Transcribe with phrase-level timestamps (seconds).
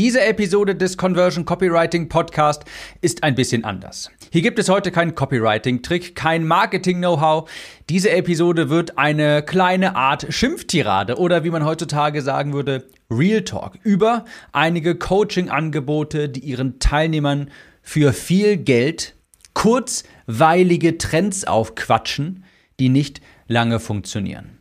[0.00, 2.64] Diese Episode des Conversion Copywriting Podcast
[3.02, 4.10] ist ein bisschen anders.
[4.32, 7.50] Hier gibt es heute keinen Copywriting-Trick, kein Marketing-Know-how.
[7.90, 13.74] Diese Episode wird eine kleine Art Schimpftirade oder wie man heutzutage sagen würde, Real Talk
[13.82, 17.50] über einige Coaching-Angebote, die ihren Teilnehmern
[17.82, 19.16] für viel Geld
[19.52, 22.44] kurzweilige Trends aufquatschen,
[22.78, 24.59] die nicht lange funktionieren.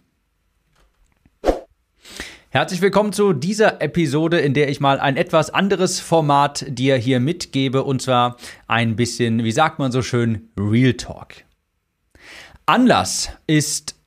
[2.52, 7.20] Herzlich willkommen zu dieser Episode, in der ich mal ein etwas anderes Format dir hier
[7.20, 11.44] mitgebe und zwar ein bisschen, wie sagt man so schön, Real Talk.
[12.66, 13.98] Anlass ist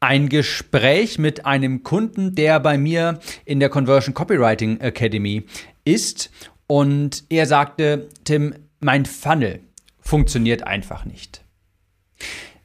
[0.00, 5.46] ein Gespräch mit einem Kunden, der bei mir in der Conversion Copywriting Academy
[5.84, 6.32] ist
[6.66, 9.60] und er sagte, Tim, mein Funnel
[10.00, 11.41] funktioniert einfach nicht.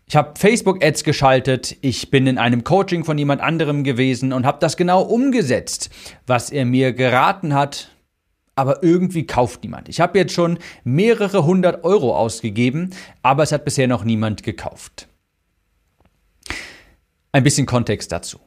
[0.10, 4.58] Ich habe Facebook-Ads geschaltet, ich bin in einem Coaching von jemand anderem gewesen und habe
[4.62, 5.90] das genau umgesetzt,
[6.26, 7.92] was er mir geraten hat,
[8.56, 9.90] aber irgendwie kauft niemand.
[9.90, 12.92] Ich habe jetzt schon mehrere hundert Euro ausgegeben,
[13.22, 15.10] aber es hat bisher noch niemand gekauft.
[17.34, 18.40] Ein bisschen Kontext dazu.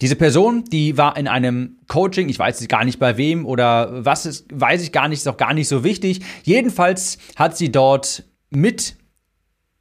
[0.00, 4.26] Diese Person, die war in einem Coaching, ich weiß gar nicht bei wem oder was
[4.26, 6.20] ist, weiß ich gar nicht, ist auch gar nicht so wichtig.
[6.44, 8.96] Jedenfalls hat sie dort mit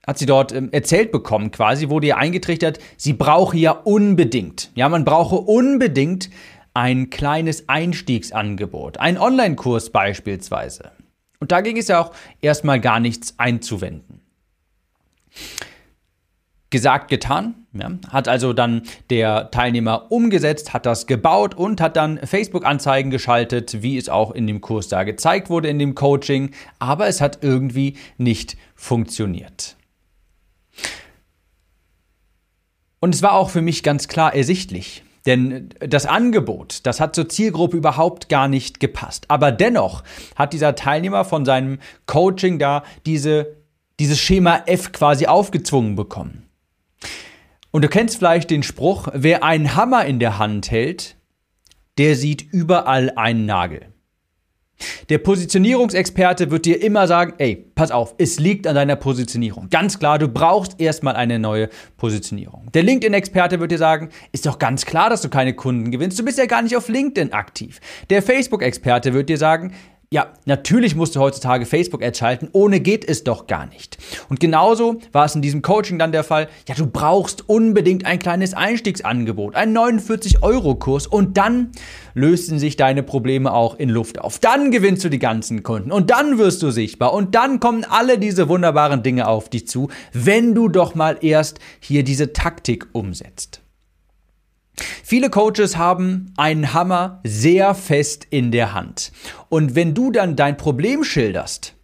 [0.05, 4.89] hat sie dort ähm, erzählt bekommen, quasi, wurde ihr eingetrichtert, sie brauche ja unbedingt, ja,
[4.89, 6.29] man brauche unbedingt
[6.73, 10.91] ein kleines Einstiegsangebot, ein Online-Kurs beispielsweise.
[11.39, 14.21] Und da ging es ja auch erstmal gar nichts einzuwenden.
[16.69, 22.17] Gesagt, getan, ja, hat also dann der Teilnehmer umgesetzt, hat das gebaut und hat dann
[22.17, 27.07] Facebook-Anzeigen geschaltet, wie es auch in dem Kurs da gezeigt wurde, in dem Coaching, aber
[27.07, 29.75] es hat irgendwie nicht funktioniert.
[32.99, 35.03] Und es war auch für mich ganz klar ersichtlich.
[35.25, 39.25] Denn das Angebot, das hat zur Zielgruppe überhaupt gar nicht gepasst.
[39.29, 40.03] Aber dennoch
[40.35, 43.55] hat dieser Teilnehmer von seinem Coaching da diese,
[43.99, 46.49] dieses Schema F quasi aufgezwungen bekommen.
[47.71, 51.15] Und du kennst vielleicht den Spruch, wer einen Hammer in der Hand hält,
[51.97, 53.92] der sieht überall einen Nagel.
[55.09, 59.69] Der Positionierungsexperte wird dir immer sagen, ey, pass auf, es liegt an deiner Positionierung.
[59.69, 62.71] Ganz klar, du brauchst erstmal eine neue Positionierung.
[62.73, 66.19] Der LinkedIn-Experte wird dir sagen, ist doch ganz klar, dass du keine Kunden gewinnst.
[66.19, 67.79] Du bist ja gar nicht auf LinkedIn aktiv.
[68.09, 69.73] Der Facebook-Experte wird dir sagen,
[70.13, 73.97] ja, natürlich musst du heutzutage Facebook-Ads schalten, ohne geht es doch gar nicht.
[74.29, 78.19] Und genauso war es in diesem Coaching dann der Fall, ja, du brauchst unbedingt ein
[78.19, 81.71] kleines Einstiegsangebot, einen 49-Euro-Kurs und dann
[82.13, 84.37] lösen sich deine Probleme auch in Luft auf.
[84.37, 88.19] Dann gewinnst du die ganzen Kunden und dann wirst du sichtbar und dann kommen alle
[88.19, 93.62] diese wunderbaren Dinge auf dich zu, wenn du doch mal erst hier diese Taktik umsetzt.
[95.03, 99.11] Viele Coaches haben einen Hammer sehr fest in der Hand.
[99.49, 101.75] Und wenn du dann dein Problem schilderst,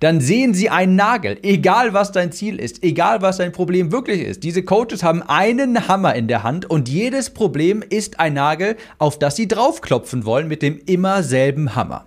[0.00, 4.20] dann sehen sie einen Nagel, egal was dein Ziel ist, egal was dein Problem wirklich
[4.20, 4.44] ist.
[4.44, 9.18] Diese Coaches haben einen Hammer in der Hand und jedes Problem ist ein Nagel, auf
[9.18, 12.04] das sie draufklopfen wollen mit dem immer selben Hammer.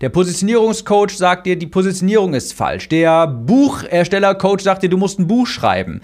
[0.00, 2.88] Der Positionierungscoach sagt dir, die Positionierung ist falsch.
[2.88, 6.00] Der Buchersteller-Coach sagt dir, du musst ein Buch schreiben.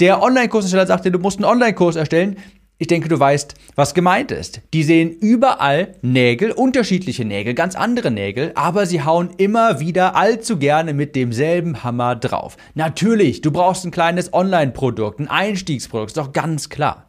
[0.00, 2.36] Der Online-Kursersteller sagt dir, du musst einen Online-Kurs erstellen.
[2.78, 4.60] Ich denke, du weißt, was gemeint ist.
[4.74, 10.56] Die sehen überall Nägel, unterschiedliche Nägel, ganz andere Nägel, aber sie hauen immer wieder allzu
[10.56, 12.56] gerne mit demselben Hammer drauf.
[12.74, 17.08] Natürlich, du brauchst ein kleines Online-Produkt, ein Einstiegsprodukt, ist doch ganz klar.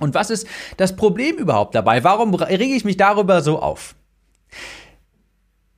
[0.00, 0.46] Und was ist
[0.78, 2.02] das Problem überhaupt dabei?
[2.04, 3.94] Warum rege ich mich darüber so auf?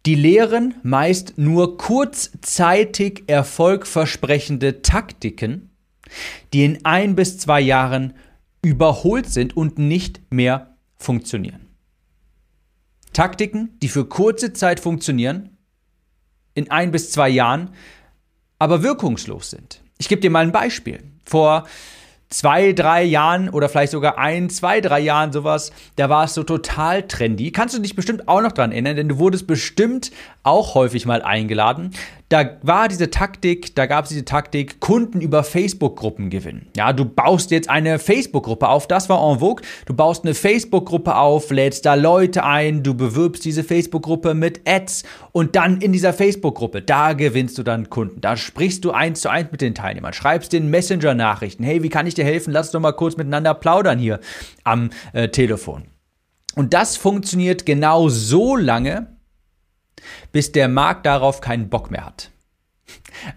[0.06, 5.67] Die lehren meist nur kurzzeitig erfolgversprechende Taktiken,
[6.52, 8.14] die in ein bis zwei Jahren
[8.62, 11.66] überholt sind und nicht mehr funktionieren.
[13.12, 15.56] Taktiken, die für kurze Zeit funktionieren,
[16.54, 17.70] in ein bis zwei Jahren,
[18.58, 19.82] aber wirkungslos sind.
[19.98, 21.02] Ich gebe dir mal ein Beispiel.
[21.24, 21.66] Vor
[22.30, 26.42] zwei, drei Jahren oder vielleicht sogar ein, zwei, drei Jahren sowas, da war es so
[26.42, 27.52] total trendy.
[27.52, 30.10] Kannst du dich bestimmt auch noch dran erinnern, denn du wurdest bestimmt
[30.42, 31.92] auch häufig mal eingeladen.
[32.28, 36.66] Da war diese Taktik, da gab es diese Taktik, Kunden über Facebook-Gruppen gewinnen.
[36.76, 39.64] Ja, du baust jetzt eine Facebook-Gruppe auf, das war en vogue.
[39.86, 45.04] Du baust eine Facebook-Gruppe auf, lädst da Leute ein, du bewirbst diese Facebook-Gruppe mit Ads
[45.32, 48.20] und dann in dieser Facebook-Gruppe, da gewinnst du dann Kunden.
[48.20, 51.64] Da sprichst du eins zu eins mit den Teilnehmern, schreibst den Messenger-Nachrichten.
[51.64, 52.52] Hey, wie kann ich dir helfen?
[52.52, 54.20] Lass doch mal kurz miteinander plaudern hier
[54.64, 55.84] am äh, Telefon.
[56.54, 59.17] Und das funktioniert genau so lange,
[60.32, 62.30] bis der Markt darauf keinen Bock mehr hat.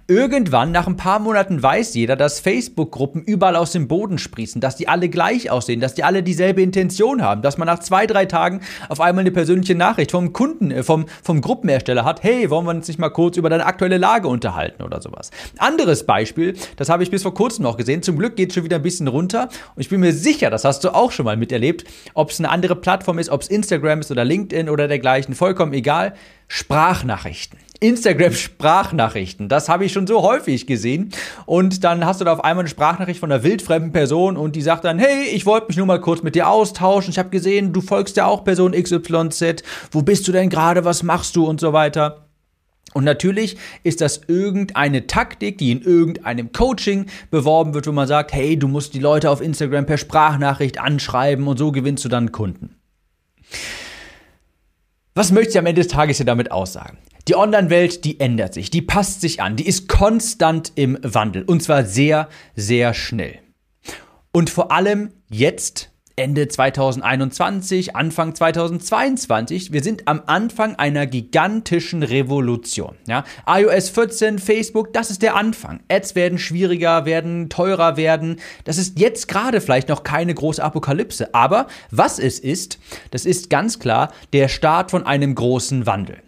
[0.07, 4.75] Irgendwann, nach ein paar Monaten, weiß jeder, dass Facebook-Gruppen überall aus dem Boden sprießen, dass
[4.75, 8.25] die alle gleich aussehen, dass die alle dieselbe Intention haben, dass man nach zwei, drei
[8.25, 12.65] Tagen auf einmal eine persönliche Nachricht vom Kunden, äh, vom, vom Gruppenhersteller hat, hey, wollen
[12.65, 15.31] wir uns nicht mal kurz über deine aktuelle Lage unterhalten oder sowas.
[15.57, 18.63] Anderes Beispiel, das habe ich bis vor kurzem noch gesehen, zum Glück geht es schon
[18.63, 21.37] wieder ein bisschen runter und ich bin mir sicher, das hast du auch schon mal
[21.37, 25.35] miterlebt, ob es eine andere Plattform ist, ob es Instagram ist oder LinkedIn oder dergleichen,
[25.35, 26.13] vollkommen egal,
[26.47, 27.59] Sprachnachrichten.
[27.81, 29.49] Instagram-Sprachnachrichten.
[29.49, 31.09] Das habe ich schon so häufig gesehen.
[31.45, 34.61] Und dann hast du da auf einmal eine Sprachnachricht von einer wildfremden Person und die
[34.61, 37.11] sagt dann, hey, ich wollte mich nur mal kurz mit dir austauschen.
[37.11, 39.63] Ich habe gesehen, du folgst ja auch Person XYZ.
[39.91, 40.85] Wo bist du denn gerade?
[40.85, 41.45] Was machst du?
[41.45, 42.27] Und so weiter.
[42.93, 48.33] Und natürlich ist das irgendeine Taktik, die in irgendeinem Coaching beworben wird, wo man sagt,
[48.33, 52.31] hey, du musst die Leute auf Instagram per Sprachnachricht anschreiben und so gewinnst du dann
[52.31, 52.75] Kunden.
[55.15, 56.97] Was möchte ich am Ende des Tages hier damit aussagen?
[57.31, 61.63] Die Online-Welt, die ändert sich, die passt sich an, die ist konstant im Wandel und
[61.63, 63.39] zwar sehr, sehr schnell.
[64.33, 72.97] Und vor allem jetzt, Ende 2021, Anfang 2022, wir sind am Anfang einer gigantischen Revolution.
[73.07, 73.23] Ja?
[73.47, 75.79] iOS 14, Facebook, das ist der Anfang.
[75.89, 78.41] Ads werden schwieriger, werden teurer werden.
[78.65, 81.33] Das ist jetzt gerade vielleicht noch keine große Apokalypse.
[81.33, 82.77] Aber was es ist,
[83.11, 86.21] das ist ganz klar der Start von einem großen Wandel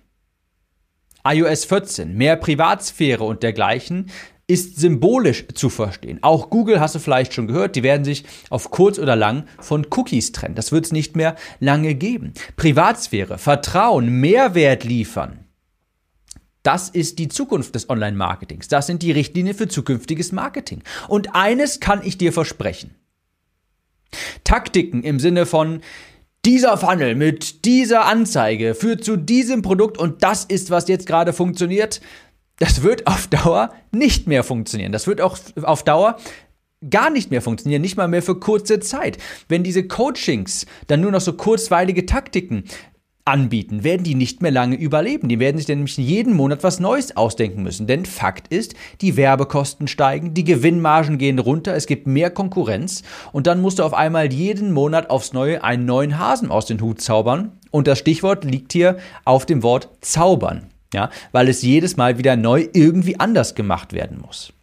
[1.25, 4.11] iOS 14, mehr Privatsphäre und dergleichen,
[4.45, 6.19] ist symbolisch zu verstehen.
[6.21, 9.87] Auch Google hast du vielleicht schon gehört, die werden sich auf kurz oder lang von
[9.89, 10.55] Cookies trennen.
[10.55, 12.33] Das wird es nicht mehr lange geben.
[12.57, 15.45] Privatsphäre, Vertrauen, Mehrwert liefern.
[16.61, 18.67] Das ist die Zukunft des Online-Marketings.
[18.67, 20.81] Das sind die Richtlinien für zukünftiges Marketing.
[21.07, 22.95] Und eines kann ich dir versprechen.
[24.43, 25.81] Taktiken im Sinne von,
[26.45, 31.33] dieser Funnel mit dieser Anzeige führt zu diesem Produkt und das ist, was jetzt gerade
[31.33, 32.01] funktioniert.
[32.59, 34.91] Das wird auf Dauer nicht mehr funktionieren.
[34.91, 36.17] Das wird auch auf Dauer
[36.89, 39.17] gar nicht mehr funktionieren, nicht mal mehr für kurze Zeit.
[39.47, 42.65] Wenn diese Coachings dann nur noch so kurzweilige Taktiken
[43.25, 45.29] anbieten, werden die nicht mehr lange überleben.
[45.29, 47.87] Die werden sich nämlich jeden Monat was Neues ausdenken müssen.
[47.87, 53.47] Denn Fakt ist, die Werbekosten steigen, die Gewinnmargen gehen runter, es gibt mehr Konkurrenz und
[53.47, 57.01] dann musst du auf einmal jeden Monat aufs Neue einen neuen Hasen aus den Hut
[57.01, 57.53] zaubern.
[57.71, 60.67] Und das Stichwort liegt hier auf dem Wort zaubern.
[60.93, 64.53] Ja, weil es jedes Mal wieder neu irgendwie anders gemacht werden muss.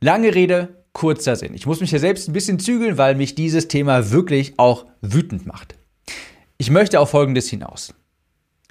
[0.00, 1.54] Lange Rede, kurzer Sinn.
[1.54, 5.46] Ich muss mich ja selbst ein bisschen zügeln, weil mich dieses Thema wirklich auch wütend
[5.46, 5.74] macht.
[6.62, 7.92] Ich möchte auf Folgendes hinaus.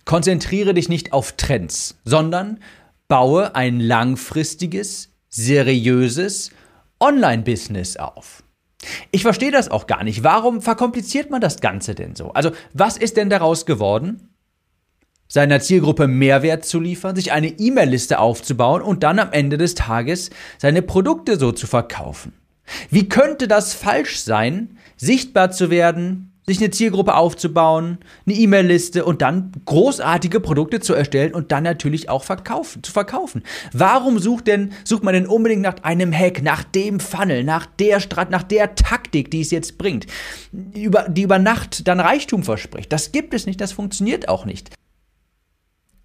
[0.06, 2.62] Konzentriere dich nicht auf Trends, sondern
[3.10, 6.52] baue ein langfristiges, seriöses
[7.02, 8.44] Online-Business auf.
[9.12, 10.24] Ich verstehe das auch gar nicht.
[10.24, 12.32] Warum verkompliziert man das Ganze denn so?
[12.32, 14.30] Also, was ist denn daraus geworden?
[15.28, 20.30] Seiner Zielgruppe Mehrwert zu liefern, sich eine E-Mail-Liste aufzubauen und dann am Ende des Tages
[20.60, 22.32] seine Produkte so zu verkaufen.
[22.90, 29.22] Wie könnte das falsch sein, sichtbar zu werden, sich eine Zielgruppe aufzubauen, eine E-Mail-Liste und
[29.22, 33.44] dann großartige Produkte zu erstellen und dann natürlich auch verkaufen, zu verkaufen.
[33.74, 38.00] Warum sucht denn, sucht man denn unbedingt nach einem Hack, nach dem Funnel, nach der
[38.00, 40.08] Strat, nach der Taktik, die es jetzt bringt,
[40.52, 42.92] die über Nacht dann Reichtum verspricht?
[42.92, 44.72] Das gibt es nicht, das funktioniert auch nicht.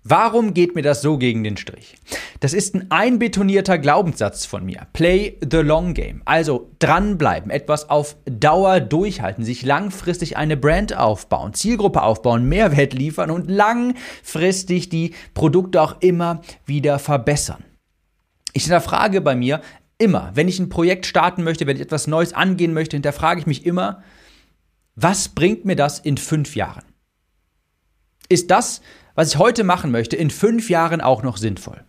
[0.08, 1.96] Warum geht mir das so gegen den Strich?
[2.38, 4.86] Das ist ein einbetonierter Glaubenssatz von mir.
[4.92, 6.22] Play the long game.
[6.26, 13.32] Also dranbleiben, etwas auf Dauer durchhalten, sich langfristig eine Brand aufbauen, Zielgruppe aufbauen, Mehrwert liefern
[13.32, 17.64] und langfristig die Produkte auch immer wieder verbessern.
[18.52, 19.60] Ich hinterfrage bei mir
[19.98, 23.46] immer, wenn ich ein Projekt starten möchte, wenn ich etwas Neues angehen möchte, hinterfrage ich
[23.46, 24.04] mich immer,
[24.94, 26.84] was bringt mir das in fünf Jahren?
[28.28, 28.82] Ist das,
[29.16, 31.82] was ich heute machen möchte, in fünf Jahren auch noch sinnvoll?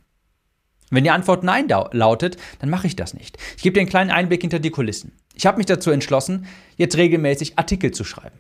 [0.90, 3.38] Wenn die Antwort Nein lautet, dann mache ich das nicht.
[3.58, 5.12] Ich gebe dir einen kleinen Einblick hinter die Kulissen.
[5.36, 8.40] Ich habe mich dazu entschlossen, jetzt regelmäßig Artikel zu schreiben.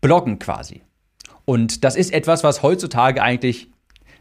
[0.00, 0.82] Bloggen quasi.
[1.44, 3.70] Und das ist etwas, was heutzutage eigentlich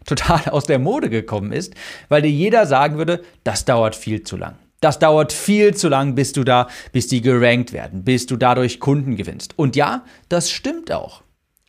[0.05, 1.73] total aus der Mode gekommen ist,
[2.07, 4.55] weil dir jeder sagen würde, das dauert viel zu lang.
[4.79, 8.79] Das dauert viel zu lang, bis du da, bis die gerankt werden, bis du dadurch
[8.79, 9.57] Kunden gewinnst.
[9.57, 11.23] Und ja, das stimmt auch.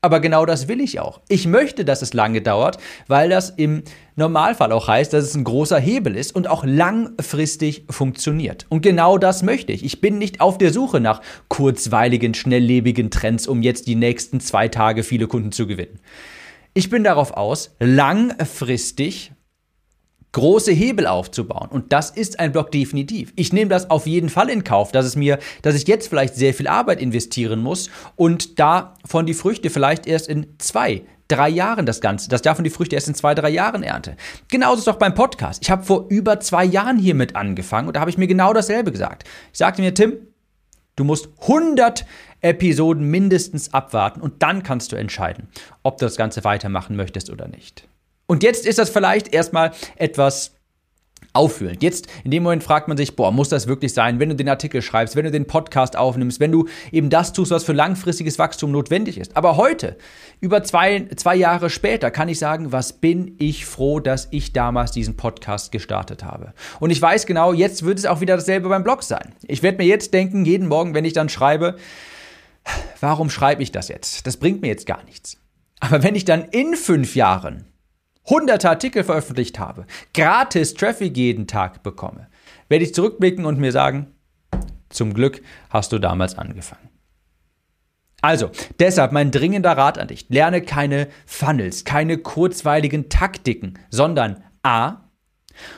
[0.07, 1.21] Aber genau das will ich auch.
[1.27, 3.83] Ich möchte, dass es lange dauert, weil das im
[4.15, 8.67] Normalfall auch heißt, dass es ein großer Hebel ist und auch langfristig funktioniert.
[8.69, 9.85] Und genau das möchte ich.
[9.85, 14.69] Ich bin nicht auf der Suche nach kurzweiligen, schnelllebigen Trends, um jetzt die nächsten zwei
[14.69, 15.99] Tage viele Kunden zu gewinnen.
[16.73, 19.33] Ich bin darauf aus, langfristig
[20.33, 21.69] große Hebel aufzubauen.
[21.71, 23.33] Und das ist ein Blog definitiv.
[23.37, 26.35] Ich nehme das auf jeden Fall in Kauf, dass es mir, dass ich jetzt vielleicht
[26.35, 31.87] sehr viel Arbeit investieren muss und davon die Früchte vielleicht erst in zwei drei Jahren
[31.87, 34.17] das Ganze, dass davon die Früchte erst in zwei, drei Jahren ernte.
[34.49, 35.63] Genauso ist es auch beim Podcast.
[35.63, 38.93] Ich habe vor über zwei Jahren hiermit angefangen und da habe ich mir genau dasselbe
[38.93, 39.25] gesagt.
[39.53, 40.15] Ich sagte mir, Tim,
[40.95, 42.07] du musst 100
[42.41, 45.49] Episoden mindestens abwarten und dann kannst du entscheiden,
[45.83, 47.89] ob du das Ganze weitermachen möchtest oder nicht.
[48.27, 50.57] Und jetzt ist das vielleicht erstmal etwas
[51.37, 51.83] auffühlend.
[51.83, 54.49] Jetzt in dem Moment fragt man sich, boah, muss das wirklich sein, wenn du den
[54.49, 58.39] Artikel schreibst, wenn du den Podcast aufnimmst, wenn du eben das tust, was für langfristiges
[58.39, 59.37] Wachstum notwendig ist.
[59.37, 59.97] Aber heute,
[60.41, 64.93] über zwei, zwei Jahre später, kann ich sagen, was bin ich froh, dass ich damals
[64.93, 66.53] diesen Podcast gestartet habe.
[66.81, 69.35] Und ich weiß genau, jetzt wird es auch wieder dasselbe beim Blog sein.
[69.47, 71.77] Ich werde mir jetzt denken, jeden Morgen, wenn ich dann schreibe,
[73.01, 74.27] warum schreibe ich das jetzt?
[74.27, 75.37] Das bringt mir jetzt gar nichts.
[75.81, 77.67] Aber wenn ich dann in fünf Jahren
[78.29, 82.29] hunderte Artikel veröffentlicht habe, gratis Traffic jeden Tag bekomme,
[82.69, 84.09] werde ich zurückblicken und mir sagen,
[84.89, 86.89] zum Glück hast du damals angefangen.
[88.23, 90.27] Also, deshalb mein dringender Rat an dich.
[90.29, 95.03] Lerne keine Funnels, keine kurzweiligen Taktiken, sondern A,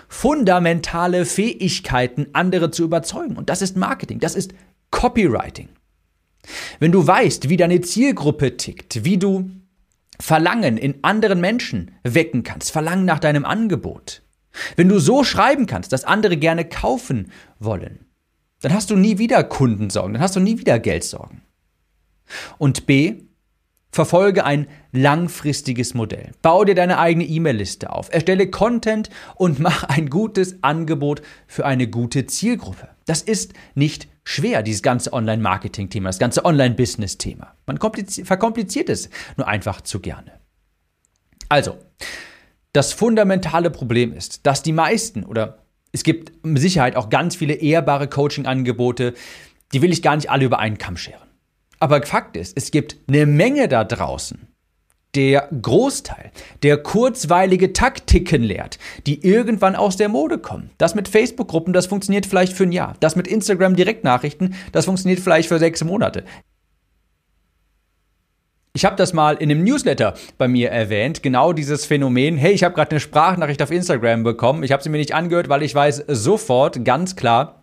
[0.09, 3.37] fundamentale Fähigkeiten, andere zu überzeugen.
[3.37, 4.55] Und das ist Marketing, das ist
[4.91, 5.69] Copywriting.
[6.79, 9.51] Wenn du weißt, wie deine Zielgruppe tickt, wie du
[10.21, 14.23] Verlangen in anderen Menschen wecken kannst, Verlangen nach deinem Angebot,
[14.77, 18.07] wenn du so schreiben kannst, dass andere gerne kaufen wollen,
[18.61, 21.43] dann hast du nie wieder Kundensorgen, dann hast du nie wieder Geldsorgen.
[22.59, 23.23] Und B,
[23.91, 26.33] verfolge ein langfristiges Modell.
[26.43, 31.89] Bau dir deine eigene E-Mail-Liste auf, erstelle Content und mach ein gutes Angebot für eine
[31.89, 32.89] gute Zielgruppe.
[33.07, 37.55] Das ist nicht schwer, dieses ganze Online-Marketing-Thema, das ganze Online-Business-Thema.
[37.67, 39.09] Man verkompliziert es
[39.39, 40.33] nur einfach zu gerne.
[41.49, 41.79] Also,
[42.75, 47.55] das fundamentale Problem ist, dass die meisten oder es gibt mit Sicherheit auch ganz viele
[47.55, 49.15] ehrbare Coaching-Angebote,
[49.73, 51.27] die will ich gar nicht alle über einen Kamm scheren.
[51.81, 54.47] Aber Fakt ist, es gibt eine Menge da draußen,
[55.15, 56.31] der Großteil,
[56.63, 60.71] der kurzweilige Taktiken lehrt, die irgendwann aus der Mode kommen.
[60.79, 62.95] Das mit Facebook-Gruppen, das funktioniert vielleicht für ein Jahr.
[63.01, 66.25] Das mit Instagram-Direktnachrichten, das funktioniert vielleicht für sechs Monate.
[68.75, 72.63] Ich habe das mal in einem Newsletter bei mir erwähnt, genau dieses Phänomen, hey, ich
[72.63, 75.75] habe gerade eine Sprachnachricht auf Instagram bekommen, ich habe sie mir nicht angehört, weil ich
[75.75, 77.58] weiß sofort ganz klar,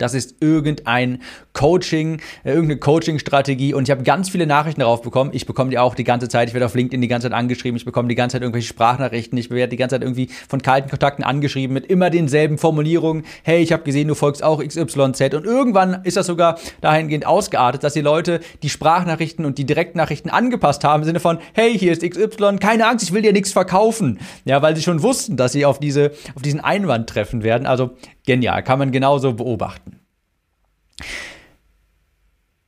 [0.00, 5.30] das ist irgendein Coaching, äh, irgendeine Coaching-Strategie und ich habe ganz viele Nachrichten darauf bekommen.
[5.34, 6.48] Ich bekomme die auch die ganze Zeit.
[6.48, 7.76] Ich werde auf LinkedIn die ganze Zeit angeschrieben.
[7.76, 9.36] Ich bekomme die ganze Zeit irgendwelche Sprachnachrichten.
[9.36, 13.24] Ich werde die ganze Zeit irgendwie von kalten Kontakten angeschrieben mit immer denselben Formulierungen.
[13.42, 15.34] Hey, ich habe gesehen, du folgst auch XYZ.
[15.34, 20.30] Und irgendwann ist das sogar dahingehend ausgeartet, dass die Leute die Sprachnachrichten und die Direktnachrichten
[20.30, 23.52] angepasst haben im Sinne von, hey, hier ist XY, keine Angst, ich will dir nichts
[23.52, 24.18] verkaufen.
[24.44, 27.66] Ja, weil sie schon wussten, dass sie auf diese, auf diesen Einwand treffen werden.
[27.66, 27.90] Also
[28.30, 29.98] genial, kann man genauso beobachten.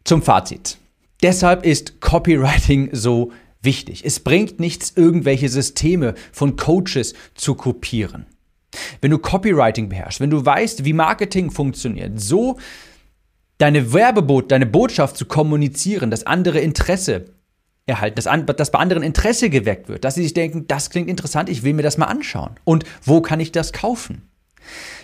[0.02, 0.76] Zum Fazit.
[1.22, 4.04] Deshalb ist Copywriting so wichtig.
[4.04, 8.26] Es bringt nichts, irgendwelche Systeme von Coaches zu kopieren.
[9.00, 12.58] Wenn du Copywriting beherrschst, wenn du weißt, wie Marketing funktioniert, so
[13.58, 17.26] deine Werbebot, deine Botschaft zu kommunizieren, dass andere Interesse
[17.86, 21.08] erhalten, dass, an, dass bei anderen Interesse geweckt wird, dass sie sich denken, das klingt
[21.08, 22.56] interessant, ich will mir das mal anschauen.
[22.64, 24.22] Und wo kann ich das kaufen?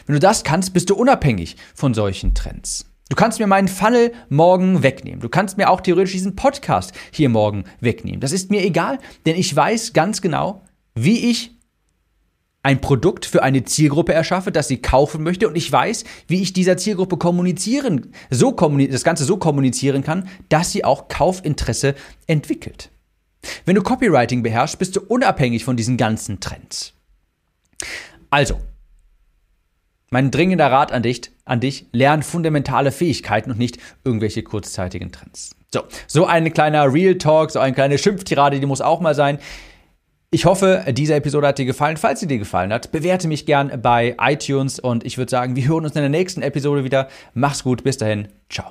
[0.08, 2.86] Wenn du das kannst, bist du unabhängig von solchen Trends.
[3.10, 5.20] Du kannst mir meinen Funnel morgen wegnehmen.
[5.20, 8.20] Du kannst mir auch theoretisch diesen Podcast hier morgen wegnehmen.
[8.20, 10.62] Das ist mir egal, denn ich weiß ganz genau,
[10.94, 11.58] wie ich
[12.62, 16.54] ein Produkt für eine Zielgruppe erschaffe, das sie kaufen möchte und ich weiß, wie ich
[16.54, 21.94] dieser Zielgruppe kommunizieren, so kommuni das Ganze so kommunizieren kann, dass sie auch Kaufinteresse
[22.26, 22.90] entwickelt.
[23.66, 26.94] Wenn du Copywriting beherrschst, bist du unabhängig von diesen ganzen Trends.
[28.30, 28.58] Also,
[30.10, 35.50] mein dringender Rat an dich, an dich, lern fundamentale Fähigkeiten und nicht irgendwelche kurzzeitigen Trends.
[35.72, 39.38] So, so ein kleiner Real Talk, so eine kleine Schimpftirade, die muss auch mal sein.
[40.30, 41.96] Ich hoffe, diese Episode hat dir gefallen.
[41.96, 45.66] Falls sie dir gefallen hat, bewerte mich gern bei iTunes und ich würde sagen, wir
[45.66, 47.08] hören uns in der nächsten Episode wieder.
[47.32, 48.70] Mach's gut, bis dahin, ciao.